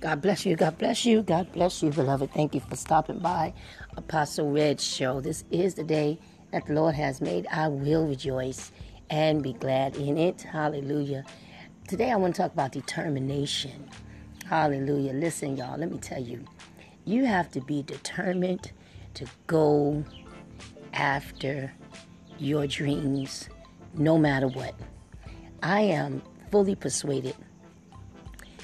God 0.00 0.22
bless 0.22 0.46
you. 0.46 0.56
God 0.56 0.78
bless 0.78 1.04
you. 1.04 1.20
God 1.20 1.52
bless 1.52 1.82
you, 1.82 1.90
beloved. 1.90 2.32
Thank 2.32 2.54
you 2.54 2.60
for 2.60 2.74
stopping 2.74 3.18
by 3.18 3.52
Apostle 3.98 4.50
Red 4.50 4.80
Show. 4.80 5.20
This 5.20 5.44
is 5.50 5.74
the 5.74 5.84
day 5.84 6.18
that 6.52 6.66
the 6.66 6.72
Lord 6.72 6.94
has 6.94 7.20
made. 7.20 7.46
I 7.52 7.68
will 7.68 8.06
rejoice 8.06 8.72
and 9.10 9.42
be 9.42 9.52
glad 9.52 9.96
in 9.96 10.16
it. 10.16 10.40
Hallelujah. 10.40 11.22
Today 11.86 12.10
I 12.10 12.16
want 12.16 12.34
to 12.34 12.40
talk 12.40 12.54
about 12.54 12.72
determination. 12.72 13.90
Hallelujah. 14.46 15.12
Listen, 15.12 15.58
y'all, 15.58 15.78
let 15.78 15.90
me 15.90 15.98
tell 15.98 16.22
you, 16.22 16.46
you 17.04 17.26
have 17.26 17.50
to 17.50 17.60
be 17.60 17.82
determined 17.82 18.72
to 19.14 19.26
go 19.48 20.02
after 20.94 21.74
your 22.38 22.66
dreams 22.66 23.50
no 23.92 24.16
matter 24.16 24.48
what. 24.48 24.74
I 25.62 25.82
am 25.82 26.22
fully 26.50 26.74
persuaded 26.74 27.36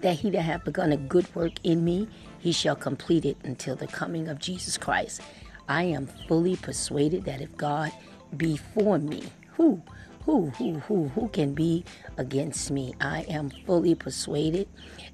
that 0.00 0.16
he 0.16 0.30
that 0.30 0.42
hath 0.42 0.64
begun 0.64 0.92
a 0.92 0.96
good 0.96 1.32
work 1.34 1.52
in 1.64 1.84
me, 1.84 2.08
he 2.38 2.52
shall 2.52 2.76
complete 2.76 3.24
it 3.24 3.36
until 3.44 3.76
the 3.76 3.86
coming 3.86 4.28
of 4.28 4.38
Jesus 4.38 4.78
Christ. 4.78 5.20
I 5.68 5.84
am 5.84 6.06
fully 6.28 6.56
persuaded 6.56 7.24
that 7.24 7.40
if 7.40 7.56
God 7.56 7.92
be 8.36 8.56
for 8.56 8.98
me, 8.98 9.24
who, 9.56 9.82
who, 10.24 10.50
who, 10.50 10.74
who, 10.80 11.08
who 11.08 11.28
can 11.28 11.54
be 11.54 11.84
against 12.16 12.70
me? 12.70 12.94
I 13.00 13.22
am 13.22 13.50
fully 13.66 13.94
persuaded 13.94 14.68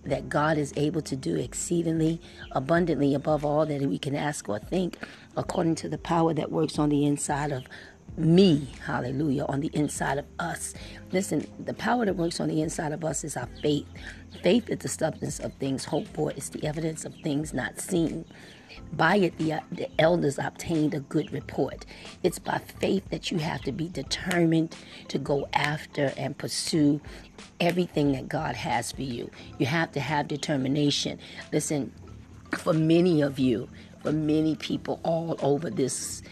that 0.04 0.28
God 0.28 0.58
is 0.58 0.72
able 0.76 1.02
to 1.02 1.16
do 1.16 1.36
exceedingly 1.36 2.20
abundantly 2.52 3.14
above 3.14 3.44
all 3.44 3.64
that 3.66 3.80
we 3.82 3.98
can 3.98 4.14
ask 4.14 4.48
or 4.48 4.58
think, 4.58 4.98
according 5.36 5.76
to 5.76 5.88
the 5.88 5.98
power 5.98 6.34
that 6.34 6.52
works 6.52 6.78
on 6.78 6.88
the 6.88 7.06
inside 7.06 7.52
of 7.52 7.64
me, 8.16 8.68
hallelujah, 8.84 9.44
on 9.46 9.60
the 9.60 9.70
inside 9.72 10.18
of 10.18 10.26
us. 10.38 10.74
Listen, 11.12 11.46
the 11.64 11.74
power 11.74 12.04
that 12.04 12.16
works 12.16 12.40
on 12.40 12.48
the 12.48 12.62
inside 12.62 12.92
of 12.92 13.04
us 13.04 13.24
is 13.24 13.36
our 13.36 13.48
faith. 13.62 13.86
Faith 14.42 14.68
is 14.70 14.78
the 14.78 14.88
substance 14.88 15.38
of 15.40 15.52
things 15.54 15.84
hoped 15.84 16.08
for, 16.14 16.30
it's 16.32 16.48
the 16.50 16.64
evidence 16.64 17.04
of 17.04 17.14
things 17.22 17.52
not 17.52 17.80
seen. 17.80 18.24
By 18.92 19.16
it, 19.16 19.38
the, 19.38 19.60
the 19.72 19.88
elders 20.00 20.38
obtained 20.38 20.94
a 20.94 21.00
good 21.00 21.32
report. 21.32 21.86
It's 22.22 22.38
by 22.38 22.58
faith 22.80 23.08
that 23.10 23.30
you 23.30 23.38
have 23.38 23.62
to 23.62 23.72
be 23.72 23.88
determined 23.88 24.74
to 25.08 25.18
go 25.18 25.48
after 25.52 26.12
and 26.16 26.36
pursue 26.36 27.00
everything 27.60 28.12
that 28.12 28.28
God 28.28 28.56
has 28.56 28.92
for 28.92 29.02
you. 29.02 29.30
You 29.58 29.66
have 29.66 29.92
to 29.92 30.00
have 30.00 30.28
determination. 30.28 31.18
Listen, 31.52 31.92
for 32.58 32.72
many 32.72 33.20
of 33.22 33.38
you, 33.38 33.68
for 34.02 34.12
many 34.12 34.54
people 34.56 35.00
all 35.02 35.38
over 35.42 35.70
this 35.70 36.22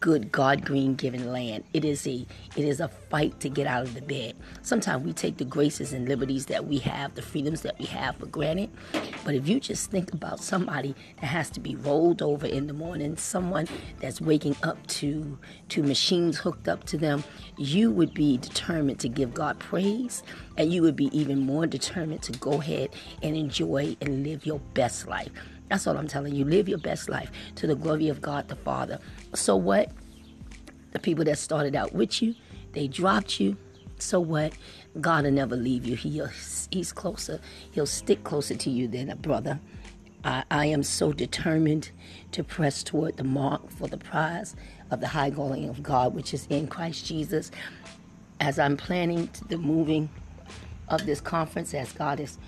good 0.00 0.32
God 0.32 0.64
green 0.64 0.94
given 0.94 1.32
land. 1.32 1.64
It 1.72 1.84
is 1.84 2.06
a 2.06 2.26
it 2.56 2.64
is 2.64 2.80
a 2.80 2.88
fight 2.88 3.38
to 3.40 3.48
get 3.48 3.66
out 3.66 3.82
of 3.82 3.94
the 3.94 4.02
bed. 4.02 4.34
Sometimes 4.62 5.04
we 5.04 5.12
take 5.12 5.36
the 5.36 5.44
graces 5.44 5.92
and 5.92 6.08
liberties 6.08 6.46
that 6.46 6.66
we 6.66 6.78
have, 6.78 7.14
the 7.14 7.22
freedoms 7.22 7.62
that 7.62 7.78
we 7.78 7.86
have 7.86 8.16
for 8.16 8.26
granted. 8.26 8.70
But 9.24 9.34
if 9.34 9.48
you 9.48 9.60
just 9.60 9.90
think 9.90 10.12
about 10.12 10.40
somebody 10.40 10.94
that 11.20 11.26
has 11.26 11.50
to 11.50 11.60
be 11.60 11.76
rolled 11.76 12.22
over 12.22 12.46
in 12.46 12.66
the 12.66 12.72
morning, 12.72 13.16
someone 13.16 13.68
that's 14.00 14.20
waking 14.20 14.56
up 14.62 14.84
to 14.88 15.38
to 15.70 15.82
machines 15.82 16.38
hooked 16.38 16.68
up 16.68 16.84
to 16.84 16.98
them, 16.98 17.24
you 17.56 17.90
would 17.90 18.14
be 18.14 18.38
determined 18.38 19.00
to 19.00 19.08
give 19.08 19.34
God 19.34 19.58
praise 19.58 20.22
and 20.56 20.72
you 20.72 20.82
would 20.82 20.96
be 20.96 21.16
even 21.16 21.40
more 21.40 21.66
determined 21.66 22.22
to 22.22 22.32
go 22.32 22.60
ahead 22.60 22.90
and 23.22 23.36
enjoy 23.36 23.96
and 24.00 24.24
live 24.24 24.46
your 24.46 24.60
best 24.74 25.06
life. 25.06 25.30
That's 25.68 25.86
all 25.86 25.96
I'm 25.96 26.08
telling 26.08 26.34
you. 26.34 26.44
Live 26.44 26.68
your 26.68 26.78
best 26.78 27.08
life 27.08 27.30
to 27.56 27.66
the 27.66 27.74
glory 27.74 28.08
of 28.08 28.20
God 28.20 28.48
the 28.48 28.56
Father. 28.56 28.98
So 29.34 29.56
what? 29.56 29.90
The 30.92 30.98
people 30.98 31.24
that 31.24 31.38
started 31.38 31.74
out 31.74 31.92
with 31.92 32.22
you, 32.22 32.34
they 32.72 32.88
dropped 32.88 33.40
you. 33.40 33.56
So 33.98 34.20
what? 34.20 34.52
God 35.00 35.24
will 35.24 35.32
never 35.32 35.56
leave 35.56 35.84
you. 35.84 35.96
He, 35.96 36.22
he's 36.70 36.92
closer. 36.92 37.40
He'll 37.72 37.86
stick 37.86 38.24
closer 38.24 38.54
to 38.54 38.70
you 38.70 38.88
than 38.88 39.10
a 39.10 39.16
brother. 39.16 39.60
I, 40.24 40.44
I 40.50 40.66
am 40.66 40.82
so 40.82 41.12
determined 41.12 41.90
to 42.32 42.44
press 42.44 42.82
toward 42.82 43.16
the 43.16 43.24
mark 43.24 43.70
for 43.70 43.88
the 43.88 43.98
prize 43.98 44.56
of 44.90 45.00
the 45.00 45.08
high 45.08 45.30
calling 45.30 45.68
of 45.68 45.82
God, 45.82 46.14
which 46.14 46.32
is 46.32 46.46
in 46.48 46.68
Christ 46.68 47.06
Jesus. 47.06 47.50
As 48.40 48.58
I'm 48.58 48.76
planning 48.76 49.30
the 49.48 49.58
moving 49.58 50.10
of 50.88 51.06
this 51.06 51.20
conference, 51.20 51.74
as 51.74 51.92
God 51.92 52.20
is 52.20 52.38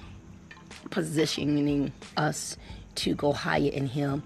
positioning 0.90 1.92
us 2.16 2.56
to 2.98 3.14
go 3.14 3.32
higher 3.32 3.70
in 3.70 3.86
Him, 3.86 4.22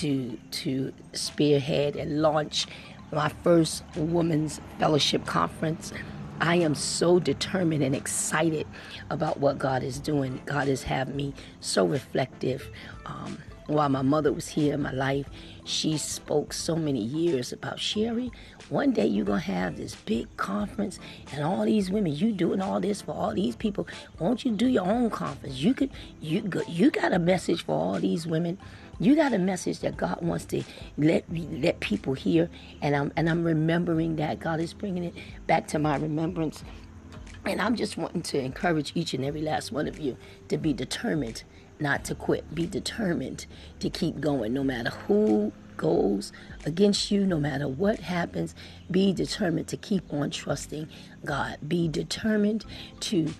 to 0.00 0.38
to 0.50 0.92
spearhead 1.12 1.96
and 1.96 2.22
launch 2.22 2.66
my 3.12 3.28
first 3.42 3.84
women's 3.96 4.60
fellowship 4.78 5.26
conference. 5.26 5.92
I 6.40 6.56
am 6.56 6.74
so 6.74 7.20
determined 7.20 7.84
and 7.84 7.94
excited 7.94 8.66
about 9.10 9.38
what 9.38 9.58
God 9.58 9.82
is 9.84 10.00
doing. 10.00 10.40
God 10.46 10.66
has 10.66 10.82
had 10.82 11.14
me 11.14 11.34
so 11.60 11.86
reflective. 11.86 12.68
Um, 13.06 13.38
while 13.72 13.88
my 13.88 14.02
mother 14.02 14.32
was 14.32 14.48
here 14.48 14.74
in 14.74 14.82
my 14.82 14.92
life, 14.92 15.28
she 15.64 15.96
spoke 15.96 16.52
so 16.52 16.76
many 16.76 17.00
years 17.00 17.52
about 17.52 17.78
Sherry. 17.78 18.30
One 18.68 18.92
day 18.92 19.06
you're 19.06 19.24
gonna 19.24 19.40
have 19.40 19.76
this 19.76 19.94
big 19.94 20.34
conference, 20.36 20.98
and 21.32 21.44
all 21.44 21.64
these 21.64 21.90
women. 21.90 22.14
You 22.14 22.32
doing 22.32 22.60
all 22.60 22.80
this 22.80 23.02
for 23.02 23.12
all 23.12 23.34
these 23.34 23.56
people. 23.56 23.86
Won't 24.18 24.44
you 24.44 24.52
do 24.52 24.66
your 24.66 24.86
own 24.86 25.10
conference? 25.10 25.58
You 25.58 25.74
could. 25.74 25.90
You 26.20 26.48
you 26.68 26.90
got 26.90 27.12
a 27.12 27.18
message 27.18 27.64
for 27.64 27.72
all 27.72 28.00
these 28.00 28.26
women. 28.26 28.58
You 28.98 29.16
got 29.16 29.32
a 29.32 29.38
message 29.38 29.80
that 29.80 29.96
God 29.96 30.20
wants 30.22 30.44
to 30.46 30.62
let 30.96 31.24
let 31.32 31.80
people 31.80 32.14
hear, 32.14 32.48
and 32.80 32.94
I'm 32.94 33.12
and 33.16 33.28
I'm 33.28 33.44
remembering 33.44 34.16
that 34.16 34.40
God 34.40 34.60
is 34.60 34.74
bringing 34.74 35.04
it 35.04 35.14
back 35.46 35.66
to 35.68 35.78
my 35.78 35.96
remembrance. 35.96 36.64
And 37.44 37.60
I'm 37.60 37.74
just 37.74 37.96
wanting 37.96 38.22
to 38.22 38.38
encourage 38.38 38.92
each 38.94 39.14
and 39.14 39.24
every 39.24 39.42
last 39.42 39.72
one 39.72 39.88
of 39.88 39.98
you 39.98 40.16
to 40.48 40.56
be 40.56 40.72
determined 40.72 41.42
not 41.82 42.04
to 42.04 42.14
quit. 42.14 42.54
Be 42.54 42.66
determined 42.66 43.46
to 43.80 43.90
keep 43.90 44.20
going 44.20 44.52
no 44.54 44.64
matter 44.64 44.90
who 44.90 45.52
goes 45.76 46.32
against 46.64 47.10
you, 47.10 47.26
no 47.26 47.38
matter 47.38 47.66
what 47.66 47.98
happens. 47.98 48.54
Be 48.90 49.12
determined 49.12 49.68
to 49.68 49.76
keep 49.76 50.12
on 50.12 50.30
trusting 50.30 50.88
God. 51.24 51.58
Be 51.66 51.88
determined 51.88 52.64
to 53.00 53.32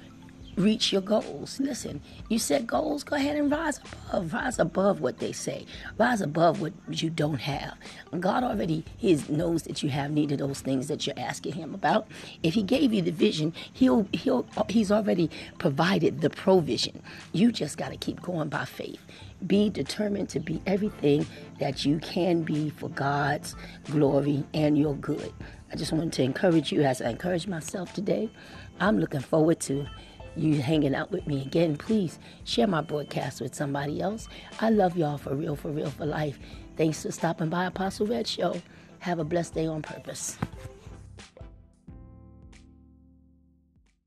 reach 0.57 0.93
your 0.93 1.03
goals. 1.03 1.59
Listen, 1.61 2.01
you 2.29 2.39
set 2.39 2.67
goals, 2.67 3.05
go 3.05 3.17
ahead 3.17 3.37
and 3.37 3.51
rise 3.51 3.79
above. 3.79 4.33
Rise 4.33 4.59
above 4.59 5.01
what 5.01 5.19
they 5.19 5.33
say. 5.33 5.67
Rise 5.99 6.21
above 6.21 6.61
what 6.61 6.73
you 6.89 7.11
don't 7.11 7.41
have. 7.41 7.75
God 8.19 8.45
already 8.45 8.85
knows 9.29 9.63
that 9.65 9.83
you 9.83 9.89
have 9.89 10.11
needed 10.11 10.39
those 10.39 10.61
things 10.61 10.89
that 10.89 11.07
you're 11.07 11.19
asking 11.19 11.55
him 11.55 11.75
about. 11.75 12.07
If 12.43 12.55
he 12.55 12.63
gave 12.63 12.93
you 12.93 13.03
the 13.03 13.11
vision, 13.11 13.55
he'll 13.73 14.07
he'll 14.13 14.47
he's 14.69 14.93
already 14.93 15.31
provided 15.59 16.21
the 16.21 16.31
provision. 16.31 17.03
You 17.33 17.53
just 17.53 17.77
got 17.77 17.91
to 17.91 17.97
keep 17.97 18.21
going 18.23 18.49
by 18.49 18.65
faith. 18.65 19.01
Be 19.47 19.71
determined 19.71 20.29
to 20.31 20.41
be 20.41 20.61
everything 20.67 21.27
that 21.59 21.85
you 21.85 21.99
can 21.99 22.43
be 22.43 22.71
for 22.71 22.89
God's 22.91 23.57
glory 23.87 24.45
and 24.55 24.79
your 24.79 24.95
good. 24.97 25.33
I 25.73 25.77
just 25.77 25.93
wanted 25.93 26.13
to 26.15 26.23
encourage 26.23 26.71
you 26.71 26.83
as 26.83 27.01
I 27.01 27.09
encourage 27.09 27.47
myself 27.47 27.93
today. 27.95 28.31
I'm 28.79 28.99
looking 28.99 29.21
forward 29.21 29.59
to 29.61 29.87
you 30.37 30.61
hanging 30.61 30.95
out 30.95 31.11
with 31.11 31.27
me 31.27 31.43
again, 31.43 31.77
please 31.77 32.19
share 32.45 32.67
my 32.67 32.81
broadcast 32.81 33.41
with 33.41 33.55
somebody 33.55 34.01
else. 34.01 34.29
I 34.61 34.71
love 34.71 34.97
y'all 34.97 35.19
for 35.19 35.35
real, 35.35 35.57
for 35.57 35.71
real, 35.71 35.91
for 35.91 36.07
life. 36.07 36.39
Thanks 36.77 37.03
for 37.03 37.13
stopping 37.13 37.49
by 37.49 37.67
Apostle 37.67 38.07
Red 38.07 38.27
Show. 38.27 38.61
Have 39.01 39.19
a 39.19 39.25
blessed 39.25 39.55
day 39.55 39.67
on 39.67 39.83
purpose. 39.83 40.39